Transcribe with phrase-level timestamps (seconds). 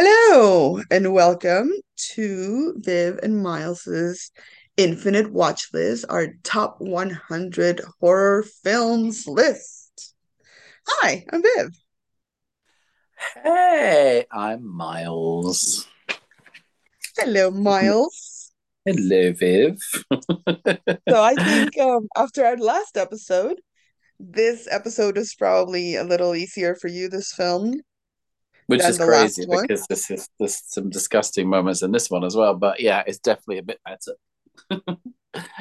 [0.00, 1.72] Hello and welcome
[2.12, 4.30] to Viv and Miles's
[4.76, 10.14] Infinite Watch List, our top 100 horror films list.
[10.86, 11.70] Hi, I'm Viv.
[13.42, 15.88] Hey, I'm Miles.
[17.16, 18.52] Hello, Miles.
[18.84, 19.80] Hello, Viv.
[19.80, 23.60] So I think um, after our last episode,
[24.20, 27.80] this episode is probably a little easier for you, this film,
[28.68, 32.54] Which is crazy because this is there's some disgusting moments in this one as well.
[32.54, 34.94] But yeah, it's definitely a bit better.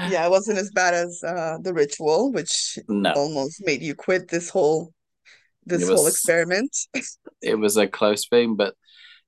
[0.09, 4.29] Yeah, it wasn't as bad as uh, The Ritual, which No, almost made you quit
[4.29, 4.93] this whole
[5.65, 6.75] this whole experiment.
[7.41, 8.75] it was a close thing, but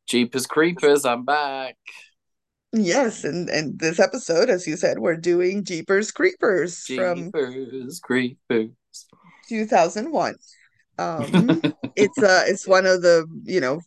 [0.08, 1.76] Jeepers Creepers, I'm back.
[2.72, 8.70] Yes, and and this episode, as you said, we're doing Jeepers Creepers from Jeepers Creepers.
[9.50, 10.36] 2001.
[11.00, 11.62] Um,
[11.96, 13.82] it's uh it's one of the, you know,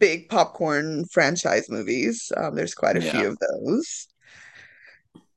[0.00, 2.32] big popcorn franchise movies.
[2.36, 4.08] Um, there's quite a few of those.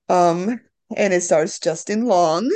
[0.10, 0.60] Um,
[0.96, 2.50] and it stars Justin Long,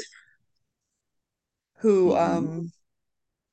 [1.79, 2.71] who hmm um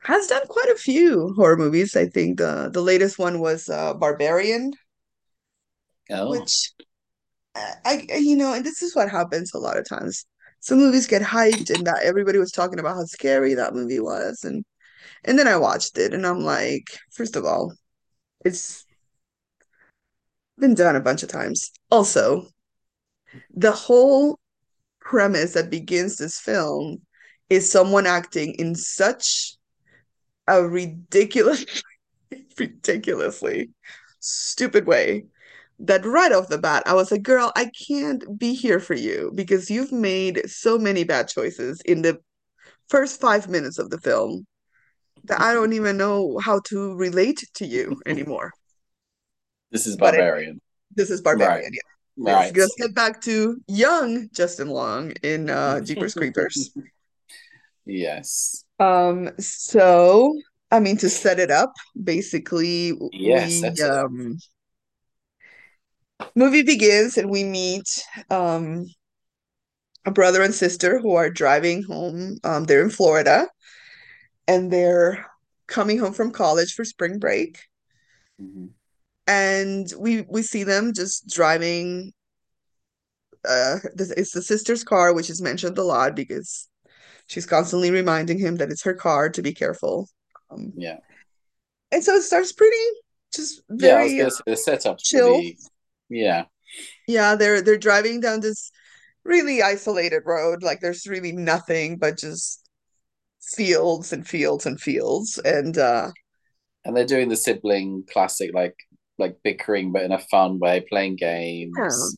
[0.00, 1.96] has done quite a few horror movies.
[1.96, 4.72] I think the the latest one was uh Barbarian,
[6.10, 6.72] Oh, which
[7.54, 10.26] I, I you know, and this is what happens a lot of times.
[10.64, 14.44] Some movies get hyped and that everybody was talking about how scary that movie was
[14.44, 14.64] and
[15.22, 17.74] and then I watched it and I'm like, first of all,
[18.46, 18.86] it's
[20.58, 21.70] been done a bunch of times.
[21.90, 22.46] Also,
[23.50, 24.38] the whole
[25.02, 27.02] premise that begins this film
[27.50, 29.56] is someone acting in such
[30.46, 31.66] a ridiculous
[32.58, 33.68] ridiculously
[34.18, 35.26] stupid way
[35.80, 39.32] that right off the bat, I was like, girl, I can't be here for you
[39.34, 42.18] because you've made so many bad choices in the
[42.88, 44.46] first five minutes of the film
[45.24, 48.52] that I don't even know how to relate to you anymore.
[49.70, 50.60] this is Barbarian.
[50.94, 51.72] this is Right, Barbarian.
[51.72, 51.80] Yeah.
[52.16, 52.56] Right.
[52.56, 56.70] let's get back to young Justin Long in uh, Jeepers Creepers.
[57.84, 58.64] Yes.
[58.78, 60.32] Um, so
[60.70, 64.38] I mean to set it up, basically Yeah, we it um
[66.34, 68.86] movie begins and we meet um
[70.06, 72.36] a brother and sister who are driving home.
[72.44, 73.46] Um, they're in Florida
[74.46, 75.26] and they're
[75.66, 77.58] coming home from college for spring break.
[78.40, 78.70] Mhm.
[79.26, 82.12] And we we see them just driving.
[83.46, 83.78] Uh,
[84.16, 86.68] it's the sister's car, which is mentioned a lot because
[87.26, 90.08] she's constantly reminding him that it's her car to be careful.
[90.50, 90.98] Um, Yeah.
[91.92, 92.76] and so it starts pretty
[93.32, 95.34] just Yeah, I was very gonna say the setup's chill.
[95.34, 95.58] pretty
[96.08, 96.44] yeah.
[97.06, 98.70] Yeah, they're they're driving down this
[99.24, 100.62] really isolated road.
[100.62, 102.62] Like there's really nothing but just
[103.42, 105.38] fields and fields and fields.
[105.44, 106.10] And uh
[106.84, 108.76] And they're doing the sibling classic, like
[109.18, 111.18] like bickering, but in a fun way, playing
[111.76, 111.88] yeah.
[111.88, 112.16] games.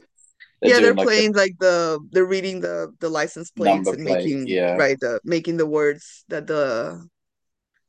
[0.61, 4.27] They're Yeah, they're like playing like the they're reading the the license plates and plate.
[4.27, 7.07] making Yeah, right the making the words that the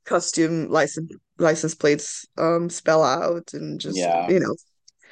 [0.05, 4.29] costume license license plates um spell out and just yeah.
[4.29, 4.55] you know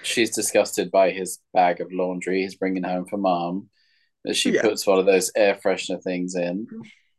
[0.05, 3.69] She's disgusted by his bag of laundry he's bringing home for mom.
[4.25, 6.69] That she yeah puts one of those air freshener things in.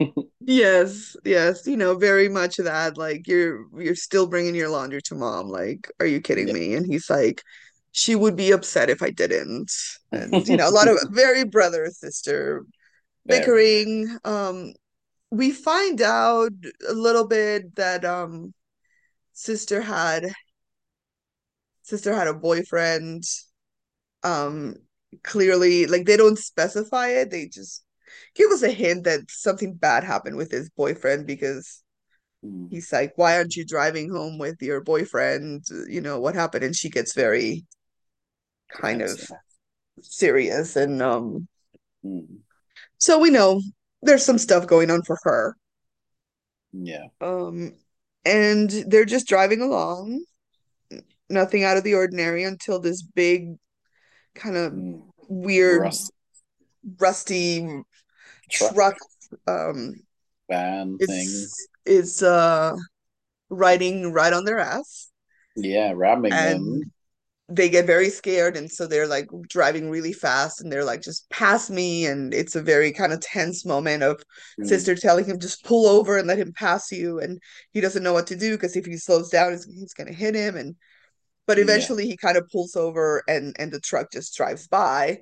[0.40, 5.14] yes yes you know very much that like you're you're still bringing your laundry to
[5.14, 6.52] mom like are you kidding Yeah.
[6.52, 7.42] me and he's like
[7.92, 9.72] she would be upset if I didn't
[10.12, 12.64] and you know a lot of very brother sister
[13.26, 14.74] bickering um
[15.30, 16.52] we find out
[16.88, 18.54] a little bit that um
[19.34, 20.26] sister had
[21.86, 23.24] sister had a boyfriend
[24.22, 24.74] um
[25.22, 27.84] clearly like they don't specify it they just
[28.34, 31.82] give us a hint that something bad happened with his boyfriend because
[32.44, 35.64] Mm, he's like why aren't you driving home with your boyfriend?
[35.88, 36.64] You know what happened?
[36.64, 37.64] And she gets very
[38.70, 39.20] kind of
[40.02, 41.48] serious and um
[42.04, 42.44] Mm,
[42.98, 43.60] so we know
[44.02, 45.56] there's some stuff going on for her.
[46.72, 47.08] Yeah.
[47.20, 47.72] um
[48.24, 50.24] and they're just driving along
[51.30, 53.56] nothing out of the ordinary until this big
[54.34, 54.74] kind of
[55.28, 56.12] weird Rust
[56.98, 57.82] rusty
[58.50, 58.96] truck truck
[59.46, 59.94] um
[60.48, 61.52] van thing.
[61.52, 62.74] is is uh
[63.50, 65.10] riding right on their ass
[65.56, 66.92] Yeah, ramming and them.
[67.48, 71.30] they get very scared and so they're like driving really fast and they're like just
[71.30, 74.22] pass me and it's a very kind of tense moment of
[74.58, 77.40] Mm, sister telling him just pull over and let him pass you and
[77.72, 80.14] he doesn't know what to do because if he slows down he's, he's going to
[80.14, 80.76] hit him and
[81.46, 85.18] but yeah, eventually he kind of pulls over and and the truck just drives by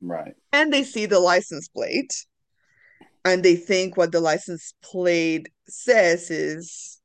[0.00, 0.34] right.
[0.52, 2.26] and they see the license plate
[3.24, 7.00] and they think what the license plate says is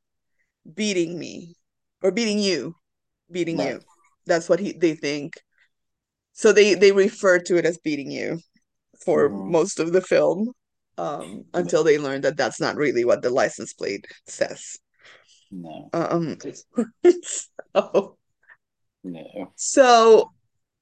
[0.75, 1.55] beating me
[2.01, 2.75] or beating you
[3.31, 3.75] beating Right.
[3.75, 3.81] you.
[4.25, 5.33] That's what he they think.
[6.33, 8.39] So they they refer to it as beating you
[9.03, 9.49] for Mhm.
[9.51, 10.51] most of the film,
[10.97, 14.77] um, until they learn that that's not really what the license plate says.
[15.51, 15.89] No.
[15.93, 16.37] Um,
[17.75, 18.17] so,
[19.03, 19.53] No.
[19.55, 20.31] so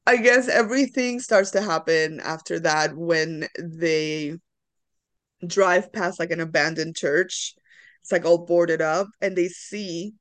[0.07, 4.37] I guess everything starts to happen after that when they
[5.45, 7.55] drive past like an abandoned church.
[8.01, 10.13] It's like all boarded up, and they see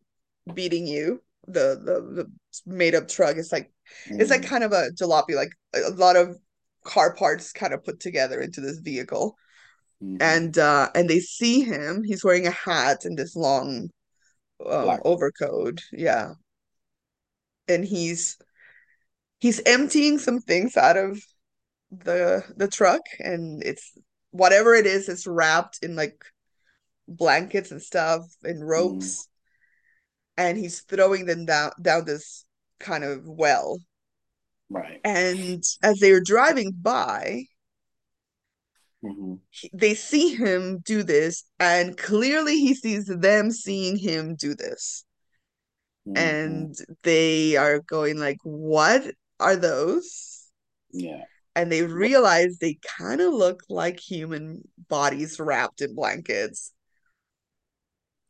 [0.53, 1.23] beating you.
[1.47, 2.33] The the, the
[2.67, 3.37] made up truck.
[3.37, 3.71] It's like
[4.07, 4.49] it's like Mm.
[4.49, 6.37] kind of a jalopy, like a lot of
[6.85, 9.37] car parts kind of put together into this vehicle.
[10.03, 10.19] Mhm.
[10.21, 12.03] And uh and they see him.
[12.05, 13.91] He's wearing a hat and this long
[14.67, 15.83] um overcoat.
[15.93, 16.35] Yeah.
[17.69, 18.39] And he's
[19.41, 21.23] he's emptying some things out of
[21.91, 23.93] the the truck and it's
[24.31, 26.25] whatever it is, it's wrapped in like
[27.07, 28.67] blankets and stuff and Mm.
[28.67, 29.29] ropes
[30.37, 32.45] and he's throwing them down down this
[32.79, 33.79] kind of well.
[34.71, 35.01] Right.
[35.05, 37.45] And as they are driving by,
[39.03, 39.41] Mhm.
[39.51, 45.05] he- they see him do this, and clearly he sees them seeing him do this.
[46.09, 46.73] Mhm.
[46.73, 50.51] And they are going like, "What are those?"
[50.93, 51.25] Yeah.
[51.55, 56.73] And they realize they kind of look like human bodies wrapped in blankets.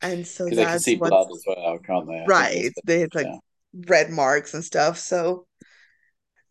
[0.01, 2.15] And so Because they can see blood as well, can't they?
[2.15, 2.73] I right.
[2.85, 3.39] They had like yeah.
[3.89, 4.99] red marks and stuff.
[4.99, 5.47] So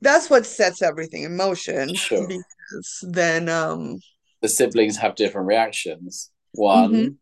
[0.01, 2.27] that's what sets everything in motion Sure.
[2.27, 4.00] because then um
[4.41, 6.31] The siblings have different reactions.
[6.53, 7.18] One Mhm.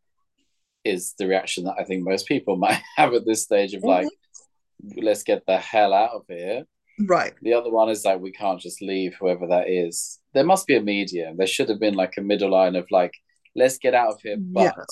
[0.86, 4.08] Is the reaction that I think most people might have at this stage of like,
[4.08, 5.00] mm-hmm.
[5.04, 6.64] let's get the hell out of here.
[7.00, 7.34] right.
[7.42, 10.20] The other one is like, we can't just leave whoever that is.
[10.34, 11.38] There must be a medium.
[11.38, 13.14] There should have been like a middle line of like,
[13.56, 14.72] let's get out of here, Yeah.
[14.76, 14.86] but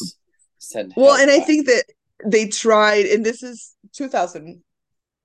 [0.58, 1.84] send Well, and I think that
[2.26, 4.62] they tried, and this is 2001.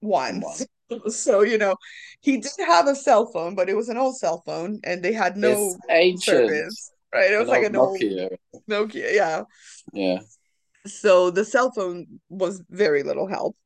[0.00, 0.42] One.
[1.08, 1.74] So, you know,
[2.22, 5.12] he did have a cell phone, but it was an old cell phone, and they
[5.12, 6.48] had no It's ancient.
[6.48, 7.30] service, right?
[7.30, 8.28] It was An like old an old Nokia.
[8.70, 9.42] Nokia, yeah.
[9.92, 10.18] Yeah,
[10.88, 13.56] So the cell phone was very little help.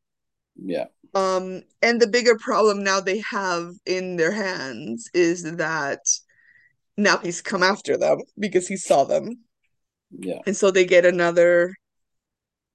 [0.57, 6.01] yeah, Um, and the bigger problem now they have in their hands is that
[6.97, 9.45] now he's come after them because he saw them.
[10.11, 10.43] yeah.
[10.47, 11.75] And so they get another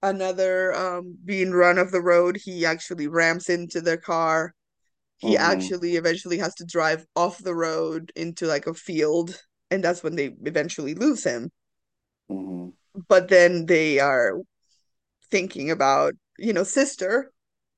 [0.01, 2.37] another um being run off the road.
[2.43, 4.53] He actually ramps into their car.
[5.17, 5.37] He Mhm.
[5.37, 9.41] actually eventually has to drive off the road into like a field,
[9.71, 11.51] and that's when they eventually lose him.
[12.29, 12.69] hmm
[13.07, 14.33] But then they are
[15.31, 17.31] thinking about, you know, sister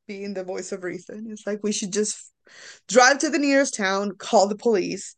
[0.08, 1.28] being the voice of reason.
[1.32, 2.32] It's like we should just
[2.88, 5.16] drive to the nearest town, call the police.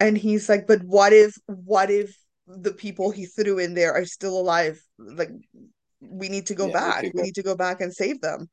[0.00, 2.16] And he's like, but what if what if
[2.46, 4.80] the people he threw in there are still alive?
[4.98, 5.30] Like
[6.00, 7.10] we need to go Yeah, back.
[7.14, 8.48] We need to go back and save them.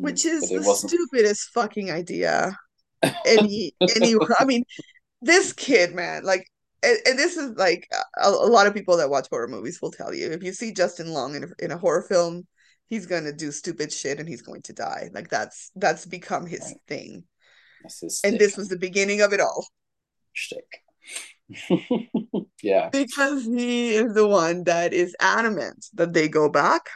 [0.00, 0.94] Which is the wasn't.
[0.94, 2.56] stupidest fucking idea.
[3.26, 4.64] Any any I mean,
[5.22, 6.46] this kid, man, like
[6.82, 7.88] and, and this is like
[8.22, 10.72] a, a lot of people that watch horror movies will tell you if you see
[10.72, 12.46] Justin Long in a, in a horror film,
[12.88, 15.10] he's gonna do stupid shit and he's going to die.
[15.12, 16.80] Like that's that's become his Right.
[16.88, 17.24] thing.
[17.84, 19.66] His And this was the beginning of it all
[20.32, 20.82] shtick.
[22.62, 26.88] yeah, because he is the one that is adamant that they go back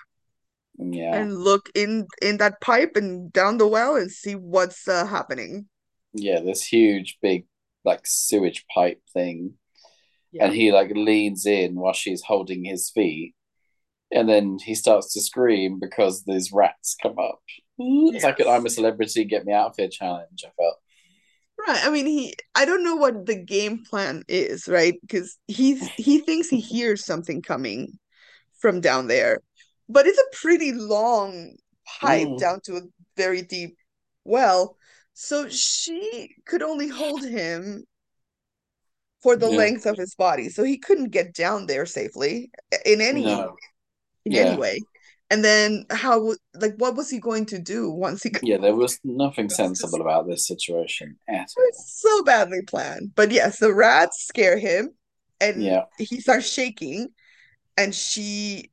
[0.78, 5.06] yeah, and look in in that pipe and down the well and see what's uh,
[5.06, 5.66] happening.
[6.14, 6.40] yeah.
[6.40, 7.46] This huge, big,
[7.84, 9.54] like sewage pipe thing,
[10.34, 10.46] Yeah.
[10.46, 13.34] and he like leans in while she's holding his feet,
[14.10, 17.40] and then he starts to scream because these rats come up.
[17.78, 20.44] It's like an "I'm a celebrity, get me out of here" challenge.
[20.44, 20.78] I felt.
[21.66, 21.84] Right.
[21.86, 24.94] I mean, he I don't know what the game plan is, right?
[25.00, 27.98] Because he's he thinks he hears something coming
[28.60, 29.40] from down there.
[29.88, 31.54] But it's a pretty long
[32.00, 32.38] pipe Mm.
[32.40, 32.82] down to a
[33.16, 33.76] very deep
[34.24, 34.76] well.
[35.14, 37.84] So she could only hold him
[39.24, 39.56] for the Yeah.
[39.56, 40.50] length of his body.
[40.50, 42.52] So he couldn't get down there safely
[42.86, 43.56] in any No,
[44.26, 44.42] in Yeah.
[44.46, 44.84] any way.
[45.30, 48.98] And then how like what was he going to do once he yeah, there was
[49.04, 51.70] nothing sensible about this situation at all.
[51.72, 53.12] So badly planned.
[53.14, 54.90] But yes, the rats scare him
[55.40, 57.08] and Yeah, he starts shaking
[57.76, 58.70] and she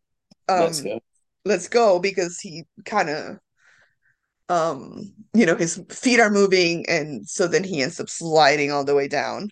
[0.50, 1.00] um let's go.
[1.46, 3.40] lets go because he kind of
[4.50, 8.84] um you know his feet are moving and so then he ends up sliding all
[8.84, 9.50] the way down.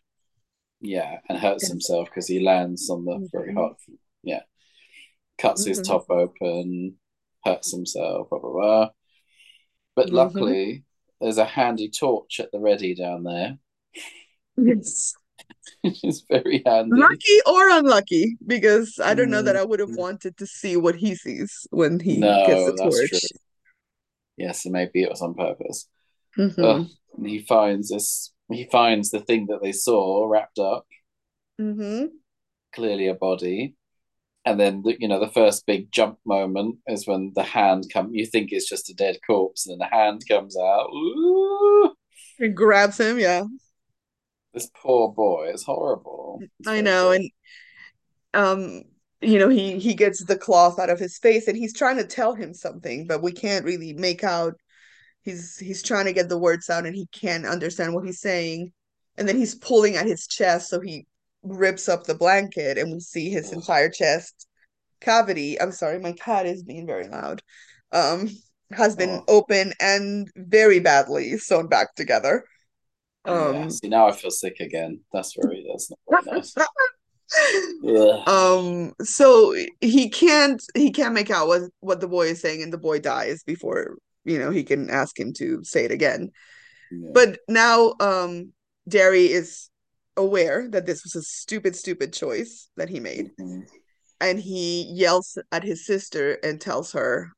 [0.81, 3.55] Yeah, and hurts himself because he lands on the very Mhm.
[3.55, 3.75] hard.
[4.23, 4.43] Yeah,
[5.37, 5.87] cuts his Mhm.
[5.87, 6.99] top open,
[7.43, 8.29] hurts himself.
[8.29, 8.89] Blah blah blah.
[9.95, 10.13] But Mhm.
[10.13, 10.83] luckily,
[11.19, 13.59] there's a handy torch at the ready down there,
[14.55, 15.13] Yes.
[15.81, 16.95] which is very handy.
[16.99, 19.97] Lucky or unlucky, because I don't know that I would have Mhm.
[19.97, 23.23] wanted to see what he sees when he No, gets the torch.
[24.37, 25.89] Yeah, so maybe it was on purpose.
[26.37, 26.85] Mm-hmm.
[27.17, 28.31] And he finds this.
[28.51, 30.85] He finds the thing that they saw wrapped up,
[31.59, 32.05] Mm-hmm.
[32.73, 33.75] clearly a body.
[34.45, 38.13] And then the, you know the first big jump moment is when the hand come.
[38.13, 40.89] You think it's just a dead corpse, and then the hand comes out.
[40.93, 41.93] Ooh,
[42.39, 43.43] It grabs him, yeah.
[44.53, 46.39] this poor boy is horrible.
[46.59, 47.11] It's I know.
[47.11, 47.29] And
[48.33, 48.83] um,
[49.21, 52.05] you know, he he gets the cloth out of his face and he's trying to
[52.07, 54.55] tell him something, but we can't really make out
[55.23, 58.71] he's he's trying to get the words out and he can't understand what he's saying.
[59.17, 61.05] And then he's pulling at his chest, so he
[61.43, 64.47] rips up the blanket and we see his entire chest
[65.01, 65.59] cavity.
[65.59, 67.41] I'm sorry, my cat is being very loud.
[67.91, 68.29] Um,
[68.71, 72.45] has been oh, open and very badly sewn back together.
[73.25, 73.33] yeah.
[73.33, 75.01] Um, See, now I feel sick again.
[75.11, 75.65] That's very.
[75.69, 76.55] That's not very nice.
[77.87, 78.27] Ugh.
[78.27, 82.73] um, so he can't he can't make out what what the boy is saying, and
[82.73, 83.97] the boy dies before
[84.29, 86.31] you know he can ask him to say it again.
[86.91, 87.09] Yeah.
[87.13, 88.53] But now, um,
[88.87, 89.69] Darry is
[90.15, 93.67] aware that this was a stupid, stupid choice that he made, Mhm.
[94.21, 97.31] and he yells at his sister and tells her,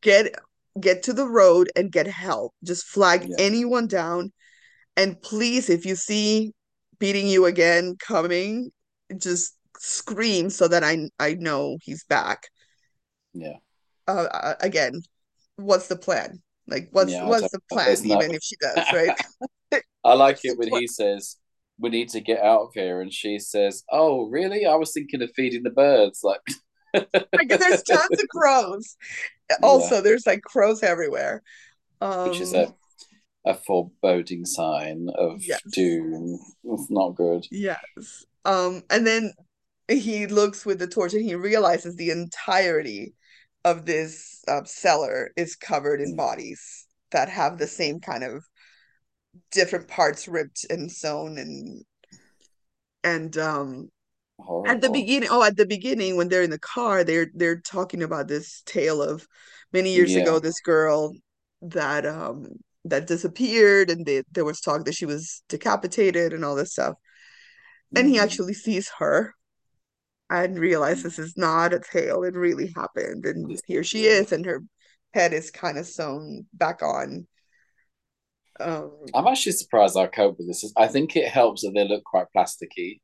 [0.00, 0.34] "Get
[0.80, 2.54] get to the road and get help.
[2.64, 3.36] Just flag Yeah.
[3.38, 4.32] anyone down,
[4.96, 6.52] and please, if you see
[6.98, 8.72] beating you again coming,
[9.18, 12.48] just scream so that I I know he's back."
[13.34, 13.58] Yeah.
[14.06, 15.02] Uh, uh, again,
[15.56, 16.42] what's the plan?
[16.66, 17.24] Like, what's Yeah.
[17.26, 17.96] What's the plan?
[18.04, 19.16] Even if she does, right?
[20.04, 21.36] I like it when he says,
[21.78, 24.66] "We need to get out of here," and she says, "Oh, really?
[24.66, 26.40] I was thinking of feeding the birds." Like,
[27.34, 28.96] Like, there's tons of crows.
[29.50, 31.42] yeah, Also, there's like crows everywhere.
[32.22, 32.74] which is Um, a
[33.46, 36.38] a foreboding sign of yes, doom.
[36.64, 37.46] It's not good.
[37.50, 38.24] yes.
[38.44, 39.32] Um, and then
[39.88, 43.14] he looks with the torch and he realizes the entirety
[43.64, 48.44] of this uh, cellar is covered in bodies that have the same kind of
[49.52, 51.84] different parts ripped and sewn and
[53.04, 53.88] and um
[54.66, 58.02] at the beginning oh at the beginning when they're in the car they're they're talking
[58.02, 59.26] about this tale of
[59.72, 61.12] many years ago this girl
[61.62, 62.46] that um
[62.84, 66.94] that disappeared and they, there was talk that she was decapitated and all this stuff.
[67.94, 69.34] And he hmm actually sees her
[70.32, 74.46] and realize this is not a tale it really happened and here she is and
[74.46, 74.62] her
[75.14, 77.26] head is kind of sewn back on
[78.60, 80.70] um I'm actually surprised I cope with this.
[80.76, 83.00] I think it helps that they look quite plasticky.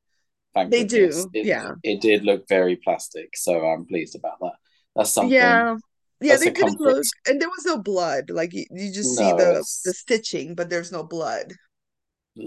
[0.53, 1.25] Thank they goodness.
[1.25, 4.53] do It yeah it did look very plastic, so I'm pleased about that.
[4.95, 5.35] That's something.
[5.35, 5.75] yeah
[6.21, 9.31] yeah they a didn't look and there was no blood like you, you just see
[9.31, 11.53] No, the the it's stitching but there's no blood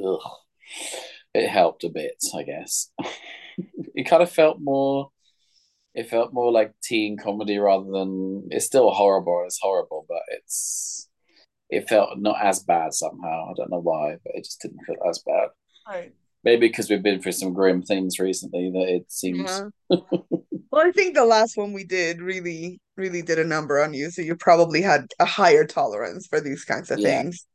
[0.04, 0.20] ugh.
[1.34, 2.90] It helped a bit, I guess.
[3.94, 5.10] It kind of felt more.
[5.94, 8.48] It felt more like teen comedy rather than.
[8.50, 9.44] It's still horrible.
[9.46, 11.08] It's horrible, but it's.
[11.70, 13.50] It felt not as bad somehow.
[13.50, 15.48] I don't know why, but it just didn't feel as bad.
[15.88, 16.12] right
[16.44, 19.50] Maybe because we've been through some grim things recently that it seems.
[19.50, 20.18] yeah uh-huh.
[20.70, 24.10] well i think the last one we did really really did a number on you
[24.10, 27.46] so you probably had a higher tolerance for these kinds of Yeah, things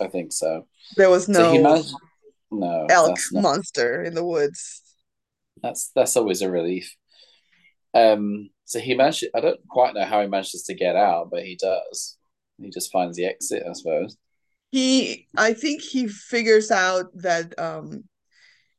[0.00, 0.66] I think so.
[0.96, 1.94] there was So no managed.
[2.50, 3.42] No, elk not.
[3.42, 4.82] monster in the woods
[5.66, 6.94] That's that's always a relief.
[7.94, 9.24] Um, so he managed.
[9.34, 12.16] I don't quite know how he manages to get out, but he does.
[12.58, 14.16] He just finds the exit, I suppose.
[14.72, 18.02] he i think he figures out that um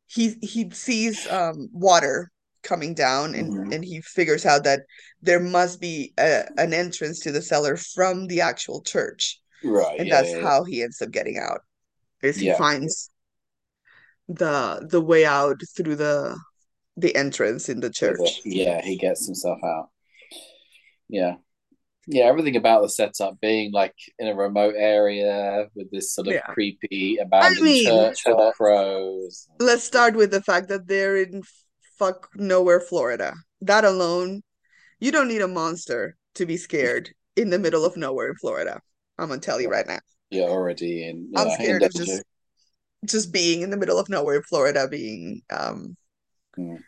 [0.06, 2.30] he he sees um water
[2.70, 3.74] coming down and Mhm.
[3.74, 4.82] and he figures out that
[5.28, 9.24] there must be a, an entrance to the cellar from the actual church
[9.64, 9.98] Right.
[10.00, 10.16] and Yeah.
[10.22, 10.34] that's.
[10.36, 10.42] Yeah.
[10.48, 11.62] how he ends up getting out
[12.22, 12.58] is he Yeah.
[12.58, 13.10] finds
[14.28, 16.38] the the way out through the
[16.98, 18.82] the entrance in the church Yeah.
[18.82, 19.90] He gets himself out.
[21.08, 21.36] Yeah.
[22.08, 22.24] Yeah.
[22.26, 26.42] Everything about the setup being like in a remote area with this sort of yeah
[26.54, 29.48] creepy i abandoned mean church with the crows.
[29.60, 31.44] let's start with the fact that they're in
[32.00, 34.42] fuck nowhere florida that alone
[35.00, 38.80] you don't need a monster to be scared in the middle of nowhere in florida
[39.18, 39.88] i'm gonna tell you Right.
[39.88, 40.00] now
[40.30, 41.32] You're already in.
[41.36, 41.48] i'm.
[41.48, 42.24] In scared of just
[43.06, 45.98] just being in the middle of nowhere in florida being um
[46.58, 46.84] Mm.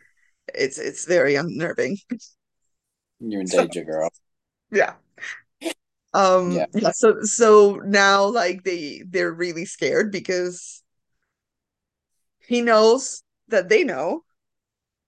[0.54, 1.96] it's it's very unnerving
[3.20, 4.10] You're in so danger, girl.
[4.72, 4.94] yeah
[6.12, 6.66] um Yeah.
[6.74, 10.82] yeah so so now like they they're really scared because
[12.40, 14.24] he knows that they know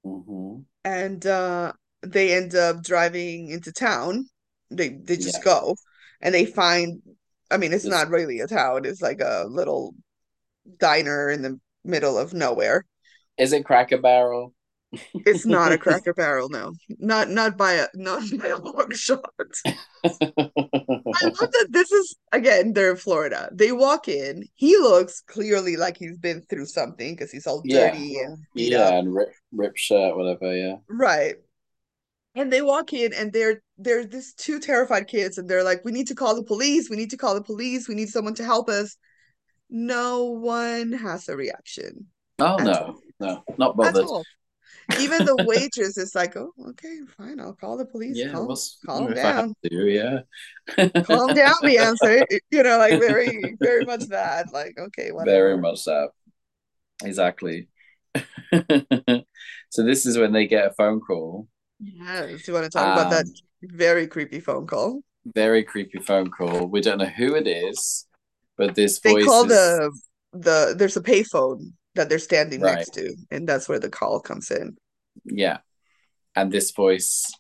[0.05, 4.27] hmm and uh they end up driving into town
[4.71, 5.43] they they just Yeah.
[5.43, 5.77] go
[6.21, 7.01] and they find
[7.51, 9.95] i mean it's This not really a town it's like a little
[10.79, 12.85] diner in the middle of nowhere
[13.39, 14.55] is it Cracker Barrel?
[15.25, 16.75] It's not a Cracker Barrel, no.
[16.99, 19.23] Not not by a not by a long shot.
[21.15, 23.49] I love that this is again, they're in Florida.
[23.53, 27.91] They walk in, he looks clearly like he's been through something because he's all Yeah,
[27.93, 28.95] dirty and beat yeah, up.
[28.99, 30.55] and rip rip shirt, whatever.
[30.57, 30.77] Yeah.
[30.89, 31.37] Right.
[32.35, 35.93] And they walk in and they're they're these two terrified kids and they're like, We
[35.93, 38.45] need to call the police, we need to call the police, we need someone to
[38.45, 38.97] help us.
[39.71, 42.09] No one has a reaction
[42.39, 42.73] Oh no.
[42.73, 43.01] all.
[43.23, 44.05] No, no, not At bothered.
[44.05, 44.25] all.
[45.01, 48.17] Even the waitress is like, Oh, okay, fine, I'll call the police.
[48.17, 48.49] Yeah, Calm
[48.87, 49.55] calm if I have down.
[49.65, 50.21] to, yeah.
[51.03, 52.25] Calm down, Beyonce.
[52.51, 54.53] You know, like very, very much that.
[54.53, 55.31] Like, okay, whatever.
[55.31, 56.11] Very much that.
[57.05, 57.69] Exactly.
[59.71, 61.49] So this is when they get a phone call.
[61.81, 62.47] Yes.
[62.47, 65.03] You want to talk about that Um, very creepy phone call?
[65.25, 66.67] very creepy phone call.
[66.67, 68.07] We don't know who it is,
[68.57, 69.93] but this They voice call is the
[70.33, 72.77] the there's a payphone that they're standing right.
[72.77, 74.77] next to, and that's where the call comes in.
[75.25, 75.59] Yeah.
[76.37, 77.33] And this voice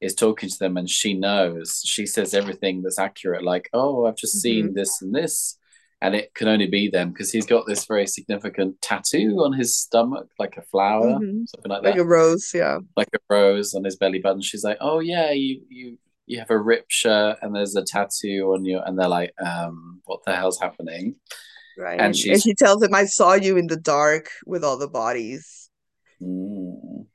[0.00, 1.82] is talking to them and she knows.
[1.84, 5.58] She says everything that's accurate, like, oh, I've just hmm seen this and this.
[6.02, 9.76] And it can only be them because he's got this very significant tattoo on his
[9.76, 11.90] stomach, like a flower, hmm something like that.
[11.90, 12.78] Like a rose, yeah.
[12.96, 14.42] like a rose on his belly button.
[14.42, 18.52] She's like, "Oh yeah, you you you have a rip shirt and there's a tattoo
[18.54, 21.16] on you," and they're like, "Um, what the hell's happening?"
[21.76, 21.98] Right.
[21.98, 25.70] And And she tells him, I saw you in the dark with all the bodies.
[26.20, 27.06] mm.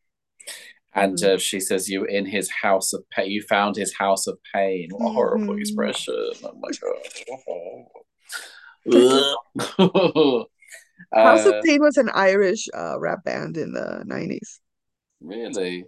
[0.93, 3.29] and hmm uh, she says, "You in his house of pain.
[3.31, 4.89] You found his house of pain.
[4.91, 6.15] What a horrible hmm expression!
[6.43, 7.09] Oh my god."
[11.21, 14.61] House of uh, Pain was an Irish uh, rap band in the 90s.
[15.21, 15.87] really?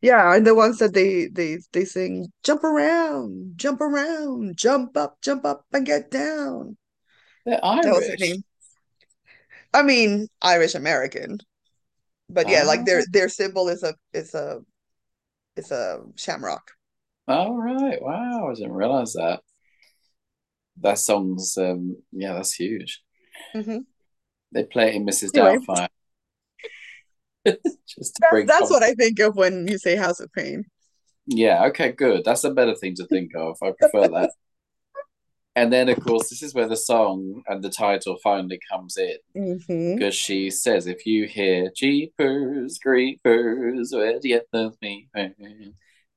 [0.00, 5.20] Yeah, and the ones that they they they sing jump around, jump around, jump up,
[5.22, 6.76] jump up and get down.
[7.48, 8.32] They're That Irish.
[9.72, 11.38] I mean, Irish American.
[12.28, 14.60] But yeah, like their Oh, their symbol is a is a
[15.56, 16.70] is a shamrock.
[17.26, 18.00] all right.
[18.02, 19.40] Wow, I didn't realize that.
[20.82, 23.02] That song's um yeah, that's huge.
[23.54, 23.78] Mm-hmm.
[24.52, 25.34] They play it in Mrs.
[25.34, 25.88] Anyway, Doubtfire
[27.86, 28.82] just to bring that's what.
[28.82, 30.64] I think of when you say House of Pain.
[31.26, 32.26] Yeah, okay, good.
[32.26, 33.56] That's a better thing to think of.
[33.62, 34.32] I prefer that.
[35.56, 39.16] And then, of course, this is where the song and the title finally comes in
[39.36, 39.96] mm-hmm.
[39.96, 45.08] because she says, "If you hear Jeepers Creepers, where do you get me?"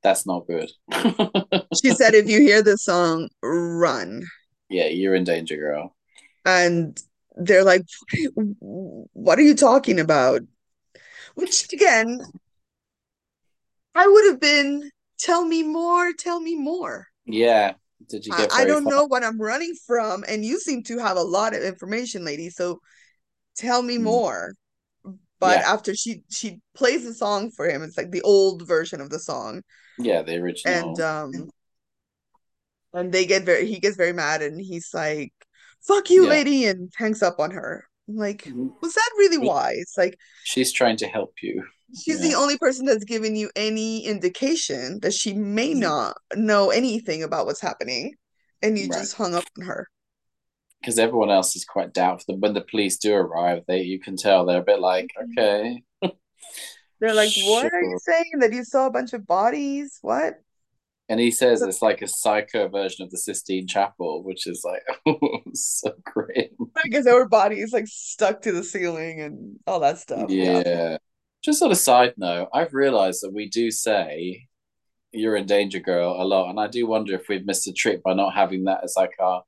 [0.03, 0.71] That's not good.
[1.81, 4.23] She said, if you hear this song, run.
[4.69, 5.95] yeah, you're in danger, girl.
[6.45, 7.01] And
[7.37, 7.83] they're like,
[8.33, 10.41] what are you talking about?
[11.35, 12.19] Which again,
[13.95, 17.07] I would have been, tell me more, tell me more.
[17.25, 17.73] Yeah.
[18.09, 18.93] Did you I, get I very don't far?
[18.93, 22.49] know what I'm running from, and you seem to have a lot of information, lady.
[22.49, 22.79] So
[23.57, 24.55] tell me Mm, more.
[25.39, 29.01] But Yeah, after she she plays the song for him, it's like the old version
[29.01, 29.63] of the song,
[29.97, 30.65] yeah, the original.
[30.65, 31.49] and um
[32.93, 35.33] and they get very he gets very mad, and he's like,
[35.81, 36.29] "Fuck you, Yeah.
[36.29, 37.85] lady," and hangs up on her.
[38.15, 38.73] Like, Mhm.
[38.81, 39.93] was that really wise?
[39.97, 41.65] Like, She's trying to help you.
[41.93, 46.69] she's the only person that's given you any indication that she may Mm, not know
[46.69, 48.15] anything about what's happening,
[48.61, 48.89] and you right.
[48.89, 49.87] just hung up on her.
[50.79, 52.37] Because everyone else is quite doubtful.
[52.37, 55.83] When the police do arrive, they you can tell they're a bit like, okay,
[56.99, 58.39] They're like, "What are you saying?
[58.39, 59.97] That you saw a bunch of bodies?
[60.01, 60.41] What?"
[61.11, 64.81] And he says it's like a psycho version of the Sistine Chapel, which is like,
[65.05, 66.53] oh, so great.
[66.85, 70.29] Because there were bodies like stuck to the ceiling and all that stuff.
[70.29, 70.63] Yeah.
[70.65, 70.97] Yeah.
[71.43, 74.47] Just on a side note, I've realized that we do say
[75.11, 78.01] you're in danger, girl, a lot, and I do wonder if we've missed a trick
[78.03, 79.43] by not having that as like our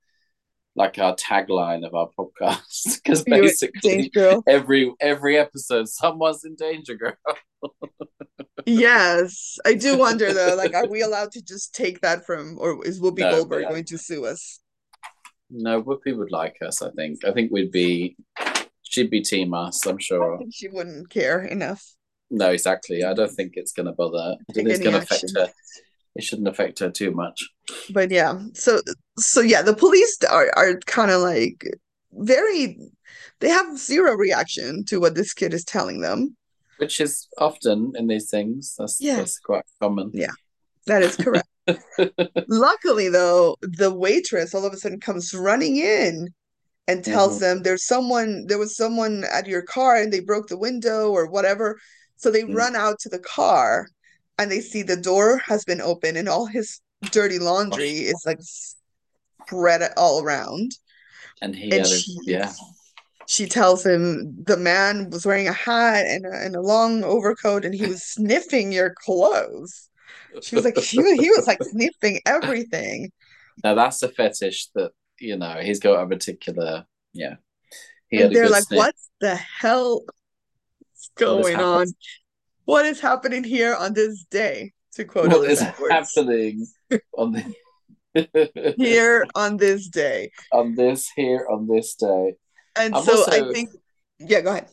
[0.75, 2.99] like our tagline of our podcast.
[3.03, 4.11] Because basically
[4.47, 7.15] every every episode, someone's in danger, girl.
[8.65, 9.57] Yes.
[9.65, 13.01] I do wonder though, like, are we allowed to just take that from, or is
[13.01, 14.59] Whoopi No, Goldberg going to sue us?
[15.49, 16.81] no, Whoopi would like us.
[16.81, 17.25] I think.
[17.25, 18.15] I think we'd be.
[18.83, 19.85] She'd be team us.
[19.85, 20.37] I'm I sure.
[20.37, 21.83] think she wouldn't care enough
[22.29, 23.03] No, exactly.
[23.03, 24.37] I don't think it's going to bother.
[24.49, 25.49] I think it's going to affect her.
[26.15, 27.49] It shouldn't affect her too much.
[27.91, 28.81] But yeah, so
[29.17, 31.65] so yeah, the police are are kind of like
[32.11, 32.77] very,
[33.39, 36.35] they have zero reaction to what this kid is telling them.
[36.77, 38.75] which is often in these things.
[38.77, 39.17] That's Yeah.
[39.17, 40.11] that's quite common.
[40.13, 40.35] Yeah,
[40.87, 41.47] that is correct.
[42.47, 46.29] Luckily, though, the waitress all of a sudden comes running in
[46.87, 47.39] and tells Mhm.
[47.39, 51.27] them there's someone, there was someone at your car and they broke the window or
[51.27, 51.79] whatever.
[52.17, 52.55] So they Mm.
[52.55, 53.87] run out to the car
[54.37, 58.11] and they see the door has been open and all his dirty laundry oh.
[58.11, 60.71] is like spread all around.
[61.41, 62.51] And he And a she yeah.
[63.27, 67.65] she tells him the man was wearing a hat and a, and a long overcoat
[67.65, 69.89] and he was sniffing your clothes.
[70.41, 73.11] She was like, he, he was like sniffing everything.
[73.63, 77.35] Now that's a fetish that you know he's got a particular yeah.
[78.09, 78.77] He and they're like, sniff.
[78.77, 80.03] "What the hell
[80.95, 81.87] is going on?
[82.65, 86.67] What is happening here on this day?" To quote, what is happening
[87.17, 90.31] on the here on this day?
[90.51, 92.35] On this here on this day,
[92.77, 93.71] and I'm so also, I think,
[94.19, 94.69] yeah, go ahead.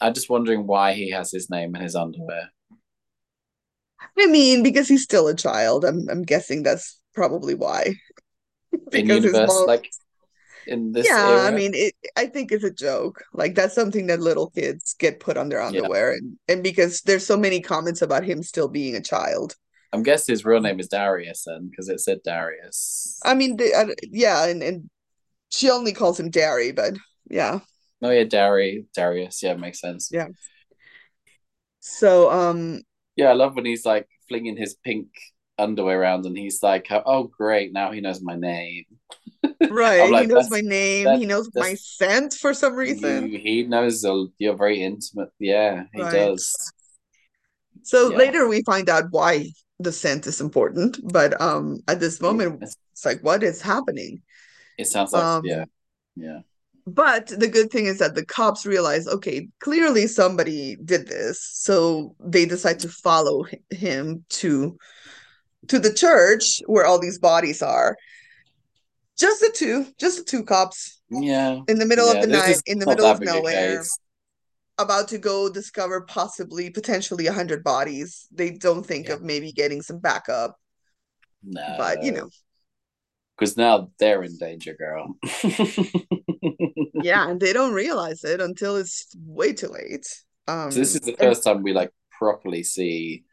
[0.00, 2.50] I'm just wondering why he has his name in his underwear.
[4.18, 5.84] I mean, because he's still a child.
[5.84, 7.94] I'm I'm guessing that's probably why.
[8.92, 9.66] in universe, mom...
[9.66, 9.90] like
[10.66, 11.06] in this.
[11.06, 11.42] Yeah, era.
[11.42, 11.94] I mean, it.
[12.16, 13.22] I think it's a joke.
[13.32, 16.18] Like that's something that little kids get put on their underwear, yeah.
[16.18, 19.56] and and because there's so many comments about him still being a child.
[19.92, 23.18] I'm guessing his real name is Darius, then, because it said Darius.
[23.24, 24.90] I mean, the, uh, yeah, and and
[25.48, 26.94] she only calls him Darry, but
[27.30, 27.60] yeah.
[28.02, 29.42] Oh yeah, Darry, Darius.
[29.42, 30.10] Yeah, makes sense.
[30.12, 30.28] Yeah.
[31.80, 32.82] So um.
[33.16, 35.08] Yeah, I love when he's like flinging his pink
[35.58, 37.72] underwear around, and he's like, "Oh, great!
[37.72, 38.84] Now he knows my name."
[39.70, 40.10] Right.
[40.10, 41.18] like, he knows my name.
[41.18, 43.28] He knows my scent for some reason.
[43.28, 44.04] You, he knows
[44.38, 45.30] you're very intimate.
[45.38, 46.12] Yeah, he right.
[46.12, 46.72] does.
[47.82, 48.16] So yeah.
[48.16, 53.04] later we find out why the scent is important, but um, at this moment, it's
[53.04, 54.22] like, what is happening?
[54.78, 55.64] It sounds like um, yeah,
[56.16, 56.40] yeah.
[56.86, 62.14] But the good thing is that the cops realize, okay, clearly somebody did this, so
[62.20, 64.78] they decide to follow him to
[65.68, 67.96] to the church where all these bodies are.
[69.18, 71.00] Just the two, just the two cops.
[71.10, 71.60] Yeah.
[71.68, 73.82] In the middle yeah, of the night, in the middle of nowhere,
[74.78, 78.26] about to go discover possibly, potentially a hundred bodies.
[78.32, 79.14] They don't think yeah.
[79.14, 80.56] of maybe getting some backup.
[81.42, 81.74] No.
[81.78, 82.28] But you know.
[83.38, 85.14] Because now they're in danger, girl.
[86.94, 90.06] yeah, and they don't realize it until it's way too late.
[90.48, 93.24] Um, so this is the first time we like properly see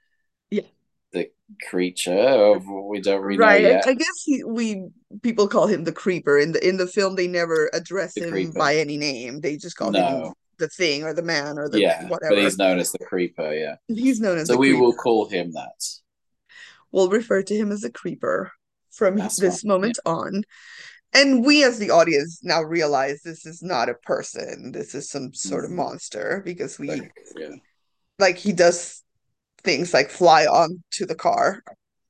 [1.13, 1.29] the
[1.69, 3.63] creature of we don't really right.
[3.63, 3.87] know yet.
[3.87, 4.87] I guess he, we
[5.21, 7.15] people call him the creeper in the in the film.
[7.15, 8.57] They never address the him creeper.
[8.57, 9.39] by any name.
[9.39, 10.25] They just call no.
[10.25, 12.35] him the thing or the man or the yeah, whatever.
[12.35, 13.53] But he's known as the creeper.
[13.53, 14.47] Yeah, he's known as.
[14.47, 14.81] So we creeper.
[14.81, 15.85] will call him that.
[16.91, 18.51] We'll refer to him as a creeper
[18.91, 20.11] from That's this moment yeah.
[20.11, 20.43] on.
[21.15, 24.71] And we as the audience now realize this is not a person.
[24.71, 25.77] This is some sort of mm-hmm.
[25.77, 26.89] monster because we
[27.37, 27.49] yeah.
[28.17, 29.02] like he does
[29.63, 31.63] things like fly onto the car.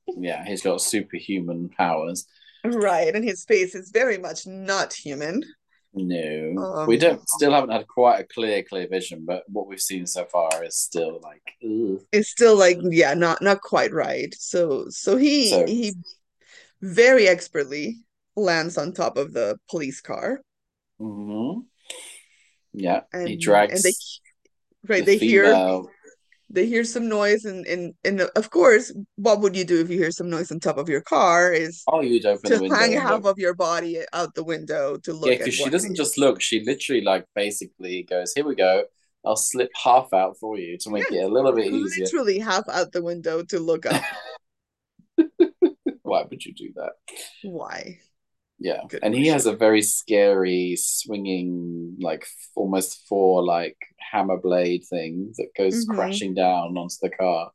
[0.06, 2.26] Yeah, he's got superhuman powers.
[2.64, 5.42] Right, and his face is very much not human.
[5.96, 7.26] No, um, we don't.
[7.28, 10.76] Still haven't had quite a clear, clear vision, but what we've seen so far is
[10.76, 11.54] still like.
[11.62, 12.02] Ugh.
[12.10, 14.34] It's still like yeah, not not quite right.
[14.36, 15.94] So so he so, he
[16.82, 17.98] very expertly
[18.34, 20.40] lands on top of the police car.
[21.00, 21.60] Mm-hmm.
[22.72, 23.84] Yeah, and, he drags.
[23.84, 25.44] And they right, the they hear
[26.54, 29.98] they hear some noise and and and of course what would you do if you
[29.98, 32.76] hear some noise on top of your car is oh you'd open to the window.
[32.76, 36.16] hang half of your body out the window to look yeah because she doesn't just
[36.16, 38.84] look she literally like basically goes here we go
[39.26, 42.04] i'll slip half out for you to make yeah, it a little bit easier.
[42.04, 44.02] literally half out the window to look up.
[46.02, 46.92] Why would you do that?
[47.42, 47.98] Why
[48.58, 54.84] yeah Good and he has a very scary swinging like almost four like hammer blade
[54.88, 55.96] thing that goes mm-hmm.
[55.96, 57.50] crashing down onto the car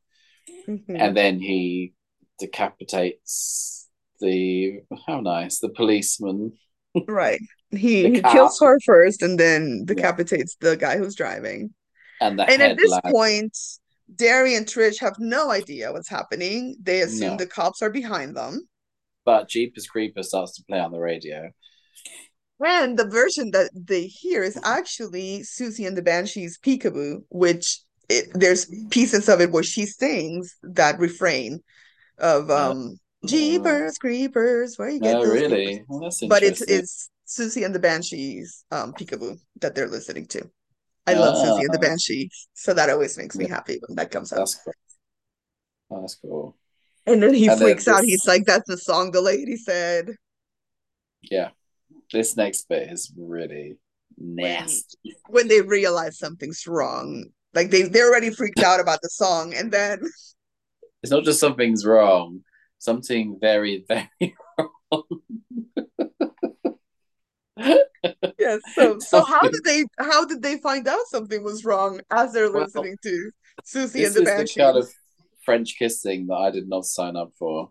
[0.68, 0.96] mm-hmm.
[0.96, 1.94] and then he
[2.38, 3.88] decapitates
[4.20, 6.52] the how nice the policeman
[7.08, 10.70] right he, he kills her first and then decapitates yeah.
[10.70, 11.72] the guy who's driving
[12.20, 13.56] and, and at this point
[14.16, 16.76] Darry and Trish have no idea what's happening.
[16.82, 17.36] They assume no.
[17.36, 18.66] the cops are behind them.
[19.30, 21.50] But Jeepers Creeper starts to play on the radio.
[22.58, 28.26] And the version that they hear is actually Siouxsie and the Banshees Peekaboo, which it,
[28.34, 31.60] there's pieces of it where she sings that refrain
[32.18, 32.72] of oh.
[32.72, 35.84] um uh, Jeepers Creepers, where you get oh, really?
[35.86, 40.50] Well, but it's it's Siouxsie and the Banshees um Peekaboo that they're listening to.
[41.06, 41.88] I love uh, Siouxsie and the ah.
[41.88, 44.38] Banshees, so that always makes me happy when that comes out.
[44.38, 46.00] That's cool.
[46.00, 46.56] that's cool.
[47.06, 48.00] And then he and freaks then this...
[48.02, 48.04] out.
[48.04, 50.14] He's like, "That's the song the lady said."
[51.22, 51.50] Yeah,
[52.12, 53.76] this next bit is really
[54.18, 54.98] nasty.
[55.02, 59.54] When, when they realize something's wrong, like they they're already freaked out about the song,
[59.54, 60.00] and then
[61.02, 62.42] it's not just something's wrong,
[62.78, 65.02] something very very wrong.
[68.38, 68.60] yes.
[68.74, 72.52] So so how did they how did they find out something was wrong as they're
[72.52, 73.30] well, listening to
[73.66, 74.56] Siouxsie and the Banshees?
[74.56, 74.90] Kind of
[75.50, 77.70] French kissing that I did not sign up for.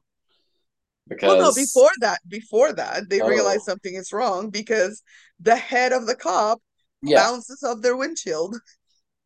[1.07, 3.27] Because well, no, before that, before that, they oh.
[3.27, 5.01] realize something is wrong because
[5.39, 6.61] the head of the cop
[7.01, 8.55] Yeah, bounces off their windshield,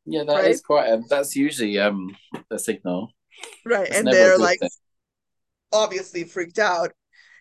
[0.06, 0.52] yeah, that right?
[0.52, 0.88] is quite.
[0.88, 2.16] A, that's usually um
[2.52, 3.12] a signal.
[3.66, 3.88] Right.
[3.88, 4.70] It's And they're like thing.
[5.72, 6.92] obviously freaked out.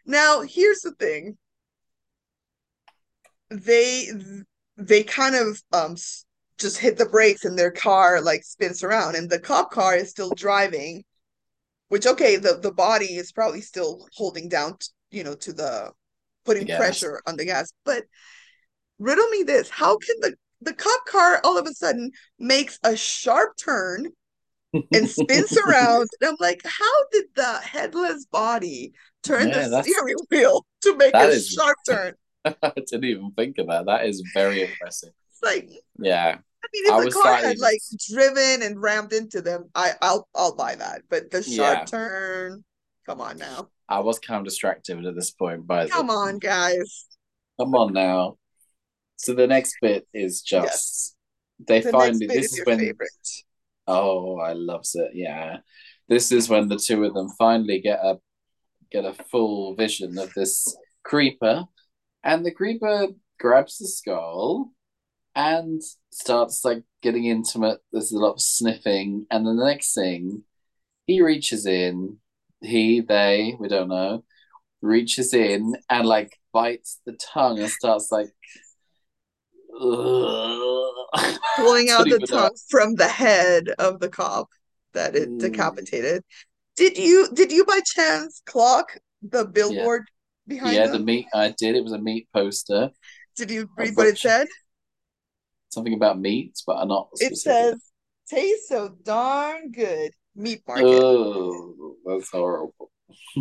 [0.06, 1.38] Now, here's the thing.
[3.50, 4.08] They
[4.76, 5.96] they kind of um
[6.62, 10.10] just hit the brakes and their car like spins around and the cop car is
[10.10, 11.04] still driving,
[11.88, 14.78] which okay, the the body is probably still holding down,
[15.10, 15.92] you know, to the
[16.58, 17.72] The putting pressure on the gas.
[17.84, 18.04] But
[18.98, 22.96] riddle me this, how can the the cop car all of a sudden makes a
[22.96, 24.06] sharp turn
[24.92, 26.08] and spins around.
[26.20, 30.96] And I'm like, how did the headless body turn the Yeah, that's steering wheel to
[30.96, 31.58] make a is.
[31.58, 32.14] sharp turn?
[32.44, 33.86] I didn't even think of that.
[33.86, 35.12] That is very impressive.
[35.30, 39.12] It's like, Yeah, I mean, if I the was car had like driven and rammed
[39.12, 41.02] into them, I I'll I'll buy that.
[41.08, 42.64] But the sharp Yeah, turn,
[43.06, 43.68] come on now.
[43.88, 45.90] I was kind of distracted at this point by the.
[45.90, 47.06] Come on, guys.
[47.60, 48.36] Come on now.
[49.16, 50.72] So the next bit is Yes.
[50.72, 51.16] just
[51.66, 52.26] they The finally.
[52.26, 52.78] This is is when.
[52.78, 53.10] favorite.
[53.86, 55.10] Oh, I loves it.
[55.14, 55.58] Yeah,
[56.08, 58.18] this is when the two of them finally get a
[58.90, 61.64] get a full vision of this creeper,
[62.22, 64.72] and the creeper grabs the skull
[65.34, 67.80] and starts like getting intimate.
[67.92, 70.44] There's a lot of sniffing, and then the next thing,
[71.06, 72.18] he reaches in.
[72.60, 74.24] He, they, we don't know,
[74.82, 78.28] reaches in and like bites the tongue and starts like.
[81.56, 84.48] Pulling out the tongue from the head of the cop
[84.94, 86.22] that it Mm, decapitated.
[86.76, 90.04] Did you did you by chance clock the yeah, billboard
[90.46, 90.86] behind yeah.
[90.86, 91.76] The meat I did.
[91.76, 92.90] It was a meat poster,
[93.36, 94.46] Did you read what it said?
[95.72, 97.76] Something about meats, but I'm not It says,
[98.28, 102.90] "Tastes so darn good, meat market." Oh, that's horrible.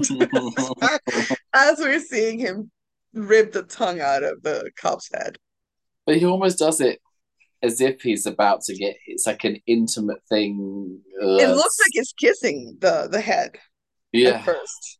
[1.53, 2.71] As we're seeing him
[3.13, 5.37] rip the tongue out of the cop's head.
[6.05, 6.99] But he almost does it
[7.63, 8.95] as if he's about to get.
[9.07, 10.99] It's like an intimate thing.
[11.21, 13.59] It looks like it's, kissing the the head at
[14.13, 14.99] yeah, first.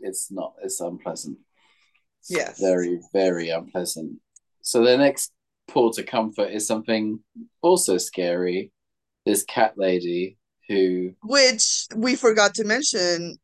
[0.00, 0.54] it's not.
[0.62, 1.38] It's unpleasant.
[2.28, 2.58] Yes.
[2.60, 4.18] very, very unpleasant.
[4.62, 5.32] So the next
[5.68, 7.20] pull to comfort is something
[7.62, 8.70] also scary.
[9.26, 10.36] This cat lady
[10.68, 13.36] who, Which we forgot to mention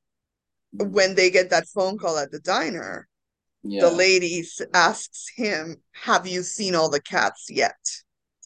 [0.72, 3.06] when they get that phone call at the diner.
[3.62, 7.76] The lady asks him, "Have you seen all the cats yet?"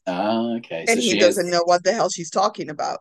[0.06, 0.80] ah, okay.
[0.88, 3.00] And So he doesn't is know what the hell she's talking about.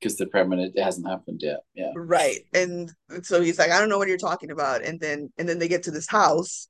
[0.00, 1.60] because the premonition it hasn't happened yet.
[1.74, 2.40] Yeah, Right.
[2.54, 2.90] And
[3.22, 4.82] so he's like, I don't know what you're talking about.
[4.82, 6.68] And then and then they get to this house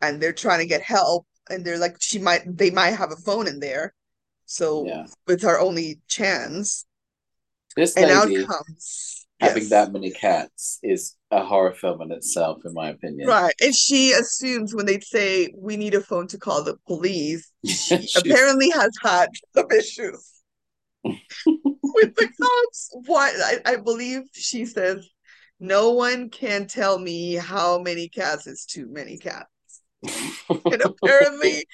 [0.00, 3.16] and they're trying to get help and they're like she might they might have a
[3.16, 3.94] phone in there.
[4.46, 5.06] So yeah.
[5.26, 6.86] it's our only chance.
[7.76, 9.70] This And lady comes having yes.
[9.70, 13.28] that many cats is a horror film in itself, in my opinion.
[13.28, 13.54] Right.
[13.60, 18.06] And she assumes when they say we need a phone to call the police, she
[18.16, 20.32] apparently has had some issues
[21.04, 22.90] with the cops.
[23.06, 25.08] What I, I believe she says,
[25.60, 29.46] no one can tell me how many cats is too many cats.
[30.48, 31.66] And apparently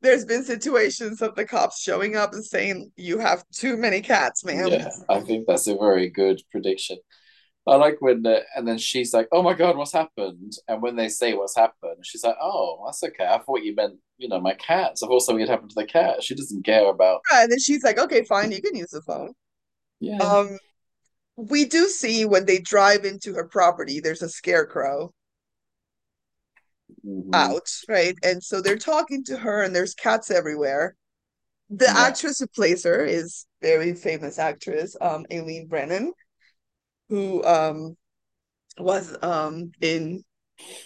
[0.00, 4.44] there's been situations of the cops showing up and saying, You have too many cats,
[4.44, 4.68] ma'am.
[4.70, 6.98] Yeah, I think that's a very good prediction.
[7.66, 8.24] I like when,
[8.56, 11.98] and then she's like, "Oh my God, what's happened?" And when they say what's happened,
[12.02, 13.24] she's like, "Oh, that's okay.
[13.24, 15.02] I thought you meant, you know, my cats.
[15.02, 17.20] I thought something had happened to the cat." She doesn't care about.
[17.32, 19.32] And then she's like, Okay, fine, you can use the phone.
[20.00, 20.18] Yeah.
[20.18, 20.58] Um,
[21.36, 25.12] we do see when they drive into her property, there's a scarecrow
[27.04, 28.16] hmm out, right?
[28.22, 30.96] And so they're talking to her, and there's cats everywhere.
[31.70, 31.96] The Yeah.
[31.96, 36.12] actress who plays her is very famous actress, um, Eileen Brennan,
[37.08, 37.96] who um
[38.78, 40.24] was um in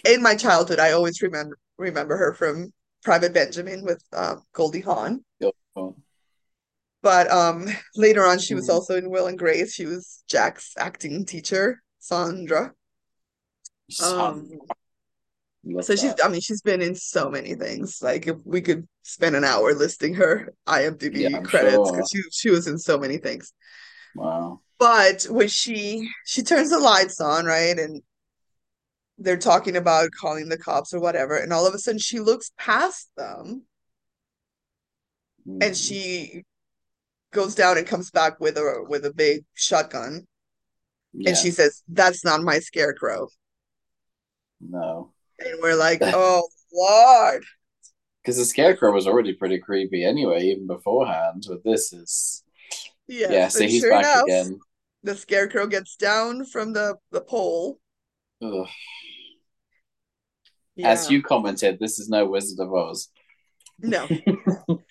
[0.05, 0.79] in my childhood.
[0.79, 5.23] I always remember remember her from Private Benjamin with um, Goldie Hawn.
[5.75, 5.95] Phone.
[7.01, 8.73] But um later on, she was Mhm.
[8.73, 9.73] also in Will and Grace.
[9.73, 12.73] She was Jack's acting teacher, Zandra.
[13.89, 14.59] Son, Um,
[15.75, 17.99] love so she's I mean, she's been in so many things.
[18.01, 21.91] Like if we could spend an hour listing her IMDb I'm credits sure.
[21.91, 23.53] because she she was in so many things.
[24.15, 24.61] Wow.
[24.79, 28.01] But when she she turns the lights on, right, and
[29.17, 32.51] they're talking about calling the cops or whatever, and all of a sudden she looks
[32.57, 33.63] past them
[35.47, 35.87] and Mhm.
[35.87, 36.43] she
[37.31, 40.27] goes down and comes back with a with a big shotgun,
[41.25, 43.29] and she says, "That's not my scarecrow."
[44.59, 45.13] No.
[45.39, 47.43] And we're like, "Oh Lord."
[48.23, 51.45] Because the scarecrow was already pretty creepy anyway, even beforehand.
[51.47, 52.43] But this is,
[53.07, 53.31] yeah.
[53.31, 54.59] Yes, So he's sure back enough, again.
[55.03, 57.79] the scarecrow gets down from the the pole.
[58.41, 58.67] Ugh.
[60.83, 63.09] As you commented, this is no Wizard of Oz.
[63.79, 64.07] No.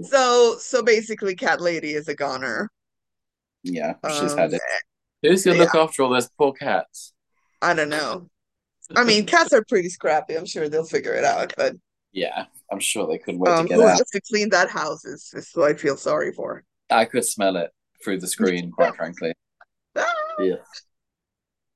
[0.00, 2.70] So so basically Cat Lady is a goner.
[3.62, 4.62] yeah, she's Um had it.
[5.22, 7.12] Who's gonna yeah, look after all those poor cats?
[7.60, 8.28] I don't know.
[8.96, 10.36] I mean, cats are pretty scrappy.
[10.36, 11.74] I'm sure they'll figure it out, but
[12.12, 13.98] Yeah, I'm sure they couldn't wait to um get out.
[13.98, 16.64] has to clean that house is, is who I feel sorry for.
[16.90, 17.70] I could smell it
[18.04, 19.32] through the screen, quite frankly.
[19.96, 20.04] Ah,
[20.40, 20.56] Yeah.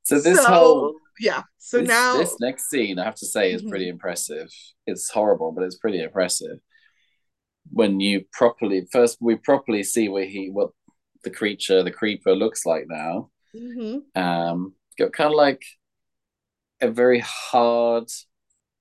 [0.05, 1.43] So this So whole yeah.
[1.59, 3.71] So this now this next scene, I have to say, is Mhm.
[3.71, 4.49] pretty impressive.
[4.87, 6.59] It's horrible, but it's pretty impressive.
[7.73, 10.71] When you properly first we properly see where he what
[11.25, 13.31] the creature, the creeper looks like now.
[13.55, 15.63] Mhm, Um got kind of like
[16.81, 18.09] a very hard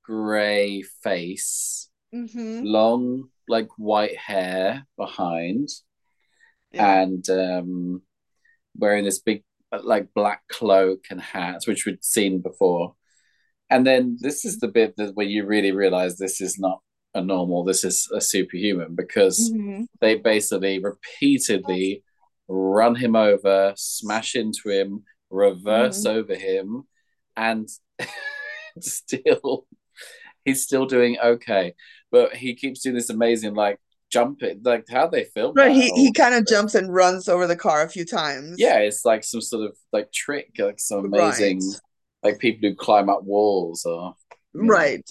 [0.04, 5.70] grey face, mhm, long like white hair behind,
[6.72, 7.02] yeah.
[7.02, 8.02] and um
[8.78, 9.44] wearing this big
[9.84, 12.96] like black cloak and hat, which we'd seen before.
[13.70, 16.82] And then this is the bit that where you really realize this is not
[17.14, 22.04] a normal, this is a superhuman because Mhm, they basically repeatedly
[22.48, 26.12] run him over, smash into him, reverse mhm.
[26.16, 26.88] over him,
[27.38, 27.70] and
[28.80, 29.68] still
[30.46, 31.76] he's still doing okay.
[32.12, 33.80] But he keeps doing this amazing like
[34.12, 37.56] jumping, like how they filmed Right, he he kind of jumps and runs over the
[37.56, 38.58] car a few times.
[38.58, 41.80] yeah, it's like some sort of like trick, like some Right, amazing
[42.24, 44.16] like people who climb up walls or
[44.58, 44.86] you know.
[44.86, 45.10] right.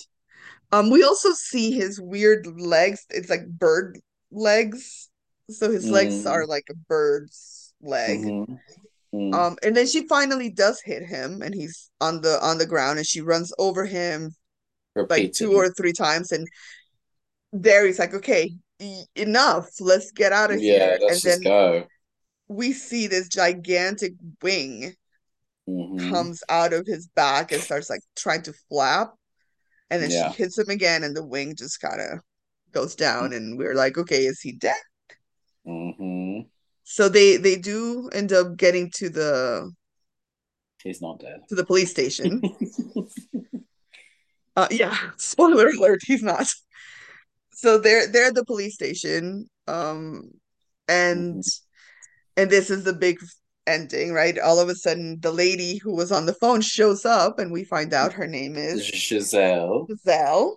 [0.73, 3.07] Um, we also see his weird legs.
[3.11, 4.01] It's like bird
[4.33, 5.11] legs.
[5.51, 8.33] So his legs Mm, are like a bird's leg.
[8.33, 8.59] mhm,
[9.15, 12.67] mm, Um, and then she finally does hit him, and he's on the on the
[12.67, 14.35] ground, and she runs over him
[15.11, 16.49] like two or three times, and
[17.53, 18.55] there he's like, okay,
[19.15, 21.01] enough, let's get out of Yeah, here.
[21.09, 21.89] And then go.
[22.49, 24.95] we see this gigantic wing
[25.67, 29.15] hmm comes out of his back and starts like trying to flap,
[29.91, 32.21] and then she hits him again, and the wing just kind of
[32.73, 34.77] goes down, and we're like, okay, is he dead?
[35.65, 36.24] hmm
[36.85, 39.73] So they they do end up getting to the
[40.83, 41.41] He's not dead.
[41.49, 42.43] to the police station.
[44.57, 46.47] Uh, yeah, spoiler alert, he's not.
[47.55, 50.31] So they're they're at the police station, um,
[50.87, 51.61] and Mhm.
[52.37, 53.19] and this is the big
[53.67, 54.39] ending, right?
[54.39, 57.65] All of a sudden, the lady who was on the phone shows up, and we
[57.65, 60.55] find out her name is Jezelle, Jezelle,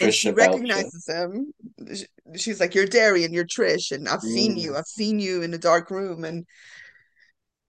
[0.00, 1.52] and she Patricia recognizes him.
[2.36, 4.72] She's like, "You're Darian, you're Trish, and I've seen you.
[4.72, 6.46] Mm, I've seen you in a dark room." And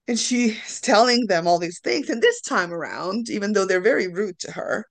[0.08, 2.08] and she's telling them all these things.
[2.08, 4.86] And this time around, even though they're very rude to her,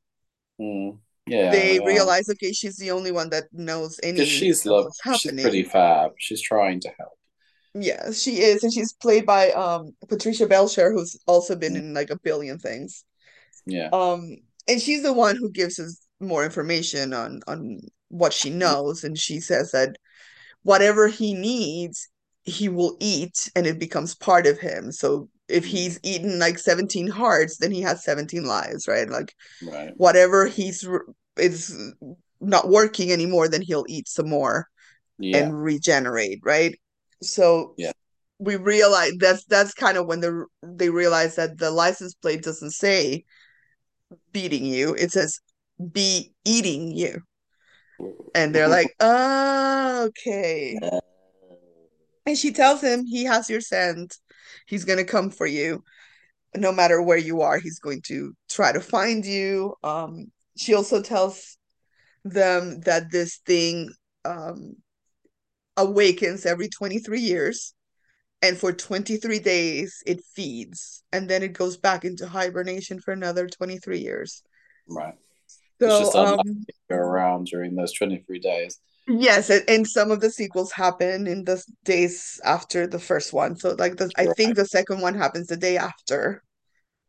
[0.59, 0.97] mm.
[1.25, 1.86] Yeah, they are.
[1.86, 4.91] realize, okay, she's the only one that knows Because she's love.
[5.15, 6.12] She's pretty fab.
[6.17, 7.17] She's trying to help.
[7.75, 11.93] Yeah, she is, and she's played by um Patricia Belcher, who's also been Mm, in
[11.93, 13.03] like a billion things.
[13.65, 13.89] Yeah.
[13.91, 19.03] Um, and she's the one who gives us more information on on what she knows,
[19.03, 19.97] and she says that
[20.63, 22.09] whatever he needs,
[22.43, 24.91] he will eat, and it becomes part of him.
[24.91, 29.09] So if Mm, he's eaten like 17 hearts, then he has 17 lives, right?
[29.09, 29.95] Like Right.
[29.95, 30.88] whatever he's
[31.38, 31.75] is
[32.41, 34.67] not working anymore, then he'll eat some more
[35.17, 35.39] Yeah.
[35.39, 36.79] and regenerate, right?
[37.21, 37.91] So Yeah.
[38.39, 42.71] we realize that's that's kind of when the they realize that the license plate doesn't
[42.71, 43.25] say
[44.31, 45.39] beating you, it says
[45.91, 47.21] be eating you.
[48.36, 50.79] And they're like, oh, okay.
[52.25, 54.17] And she tells him he has your scent.
[54.65, 55.83] He's gonna come for you.
[56.55, 59.75] No matter where you are, he's going to try to find you.
[59.83, 61.57] Um, she also tells
[62.23, 63.91] them that this thing
[64.25, 64.75] um
[65.77, 67.73] awakens every 23 years.
[68.41, 71.03] And for 23 days, it feeds.
[71.13, 74.43] And then it goes back into hibernation for another 23 years.
[74.88, 75.15] right.
[75.89, 78.80] So, um, around during those 23 days.
[79.08, 83.56] yes, and, some of the sequels happen in the days after the first one.
[83.56, 86.43] So, like, the, I think the second one happens the day after.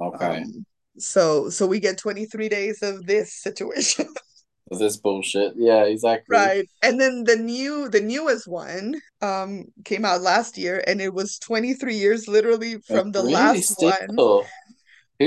[0.01, 0.43] Okay.
[0.43, 0.67] Um,
[0.99, 4.07] so, so we get 23 days of this situation.
[4.71, 5.53] This bullshit.
[5.57, 6.37] Yeah, exactly.
[6.37, 6.69] Right.
[6.83, 11.38] And then the new the newest one um came out last year and it was
[11.38, 13.35] 23 years literally from the really?
[13.35, 14.17] last one.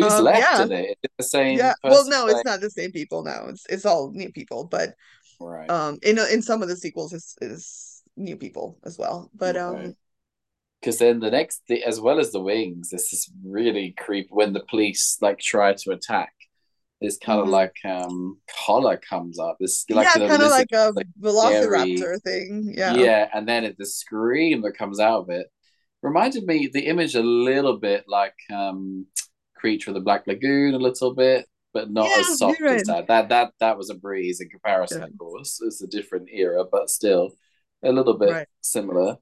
[0.02, 0.64] Who's Um left yeah.
[0.64, 0.86] in it?
[0.92, 1.74] Is it the same Yeah.
[1.84, 3.48] Well, no, it's not the same people now.
[3.48, 4.96] It's it's all new people, but
[5.40, 5.70] Right.
[5.70, 9.32] um in in some of the sequels is is new people as well.
[9.36, 9.92] But Right.
[9.92, 9.96] um
[10.82, 14.54] Because then the next, the, as well as the wings, this is really creepy when
[14.54, 16.34] the police like try to attack.
[17.02, 17.52] This kind of mhm.
[17.52, 19.58] like um collar comes up.
[19.60, 22.12] This like yeah, kind of like a like scary.
[22.12, 22.74] velociraptor thing.
[22.76, 22.94] Yeah.
[22.94, 25.48] Yeah, and then it, the scream that comes out of it
[26.04, 29.08] reminded me the image a little bit like um
[29.58, 33.08] Creature of the Black Lagoon a little bit, but not Yeah, as soft as that.
[33.08, 35.60] That that that was a breeze in comparison, Yeah, of course.
[35.64, 37.32] It's a different era, but still
[37.84, 39.18] a little bit right, similar.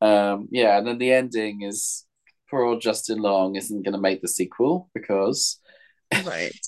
[0.00, 2.04] Um, yeah, and then the ending is
[2.50, 5.58] poor old Justin Long isn't going to make the sequel because
[6.24, 6.52] right.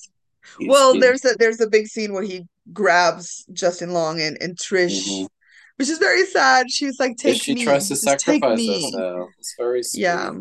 [0.61, 4.57] Well, he, there's a there's a big scene where he grabs Justin Long and, and
[4.57, 5.27] Trish, mhm.
[5.75, 6.71] which is very sad.
[6.71, 9.29] She's like, take she me, tries to sacrifice herself.
[9.37, 10.31] It's very Yeah.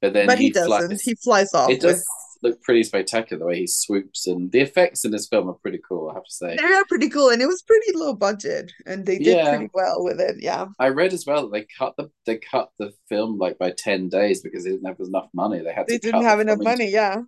[0.00, 1.00] But then But he he doesn't.
[1.02, 1.24] He flies.
[1.24, 2.04] flies off It with does
[2.42, 5.80] look pretty spectacular the way he swoops, and the effects in this film are pretty
[5.86, 6.56] cool, I have to say.
[6.56, 9.70] they are pretty cool and it was pretty low budget and they did Yeah, pretty
[9.72, 10.36] well with it.
[10.40, 10.66] Yeah.
[10.78, 14.08] I read as well that they cut the they cut the film like by ten
[14.08, 15.60] days because they didn't have enough money.
[15.60, 16.90] They had They didn't have enough money.
[16.90, 17.22] Yeah.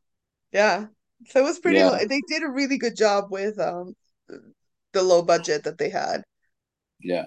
[0.53, 0.87] Yeah.
[1.29, 1.97] So it was pretty low.
[1.99, 3.95] They did a really good job with um
[4.93, 6.23] the low budget that they had.
[7.03, 7.27] yeah.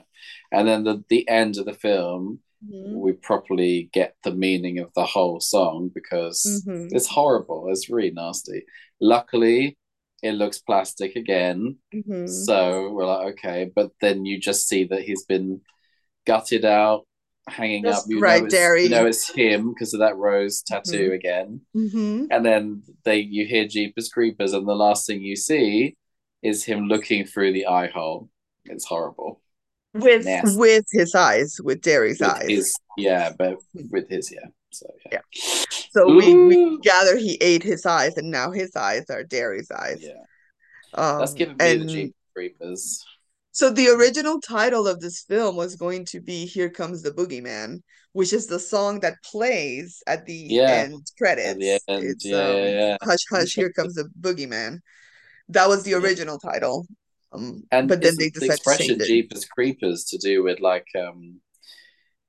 [0.52, 2.40] And then the the end of the film,
[2.70, 7.68] hmm we properly get the meaning of the whole song because hmm it's horrible.
[7.70, 8.66] It's really nasty.
[9.02, 9.78] Luckily,
[10.22, 13.72] it looks plastic again, hmm so we're like, okay.
[13.76, 15.62] But then you just see that he's been
[16.28, 17.06] gutted out,
[17.50, 18.06] hanging up.
[18.06, 21.14] Just You know right, it's you know it's him because of that rose tattoo hmm
[21.14, 21.62] again.
[21.74, 25.98] hmm And then they you hear Jeepers Creepers, and the last thing you see
[26.44, 28.30] is him looking through the eye hole.
[28.66, 29.42] It's horrible,
[29.94, 30.58] With nasty.
[30.58, 32.50] with his eyes, with Darry's With eyes.
[32.50, 33.58] his yeah, but
[33.92, 34.48] with his yeah.
[34.72, 35.20] So Yeah.
[35.34, 35.42] yeah.
[35.92, 40.00] So we we gather he ate his eyes and now his eyes are Darry's eyes.
[40.02, 40.14] yeah.
[40.94, 43.06] That's Um giving me the and Jeepers Creepers.
[43.52, 47.82] so the original title of this film was going to be Here Comes the Boogeyman,
[48.14, 51.84] which is the song that plays at the Yeah, end at the credits.
[51.88, 52.04] end.
[52.04, 52.98] It's Yeah, yeah, um yeah.
[53.04, 54.80] Hush Hush, Here Comes the Boogeyman.
[55.50, 56.88] That was the original title.
[57.34, 59.08] Um, And but then they the decided to expression it.
[59.08, 61.42] Jeepers Creepers to do with like um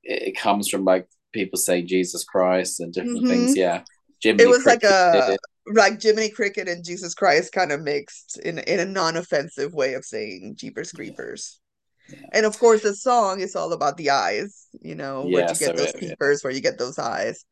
[0.03, 3.51] it, it comes from like people saying Jesus Christ and different things.
[3.51, 3.83] hmm Yeah.
[4.23, 5.37] It Jiminy was like a
[5.67, 10.05] like Jiminy Cricket and Jesus Christ kind of mixed in in a non-offensive way of
[10.05, 11.61] saying Jeepers Creepers.
[12.09, 12.19] yeah.
[12.33, 14.69] And of course, the song is all about the eyes.
[14.83, 16.11] You know, Yeah, you get so those it, yeah.
[16.11, 16.43] peepers?
[16.45, 17.45] Where you get those eyes?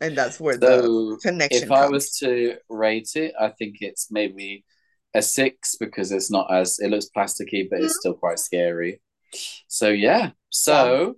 [0.00, 4.10] And that's where the So connection if I was to rate it, I think it's
[4.10, 4.64] maybe
[5.14, 9.00] a six because it's not as it looks plasticky, but it's still quite scary.
[9.68, 10.18] So yeah.
[10.18, 10.30] Yeah.
[10.50, 11.16] So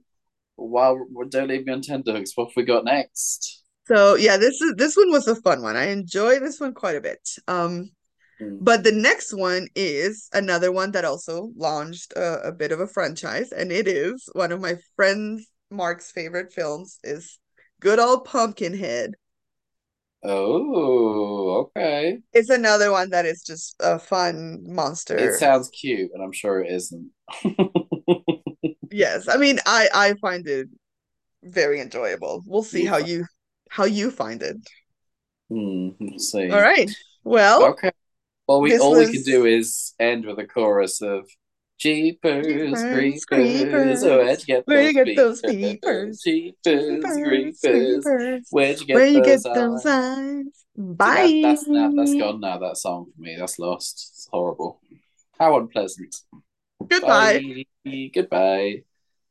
[0.57, 3.63] while don't leave me on tenterhooks, what have we got next?
[3.87, 5.77] So yeah, this is this one was a fun one.
[5.77, 7.21] I enjoy this one quite a bit.
[7.49, 7.91] Um,
[8.39, 8.59] Hmm.
[8.61, 12.87] but the next one is another one that also launched a, a bit of a
[12.89, 17.39] franchise, and it is one of my friends Mark's favorite films is
[17.81, 19.17] Good Old Pumpkinhead.
[20.23, 22.19] Oh, okay.
[22.33, 25.17] It's another one that is just a fun monster.
[25.17, 27.11] It sounds cute, and I'm sure it isn't.
[28.91, 30.69] Yes, I mean I I find it
[31.43, 32.43] very enjoyable.
[32.47, 33.27] We'll see You how you
[33.71, 34.59] how you find it.
[35.49, 36.51] Hmm, see.
[36.53, 36.91] All right.
[37.25, 37.91] Well, Okay.
[38.49, 41.29] Well, we all we can do is end with a chorus of
[41.81, 46.21] Jeepers Jeepers Creepers, oh, where'd you get Where you those get those peepers?
[46.21, 48.47] Jeepers Creepers, Creepers, creepers.
[48.51, 49.87] where'd you Where get you get those those eyes?
[49.87, 50.45] eyes?
[50.77, 52.19] See, that that's now that's Bye.
[52.19, 52.59] gone now.
[52.59, 54.11] That song for me, that's lost.
[54.15, 54.81] It's horrible.
[55.39, 56.15] How unpleasant.
[56.89, 57.65] Goodbye.
[57.85, 58.11] Bye.
[58.15, 58.85] Goodbye.